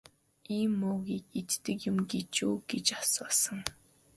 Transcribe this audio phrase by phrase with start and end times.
[0.57, 3.59] Ийм мөөгийг иддэг юм гэж үү гэж асуусан.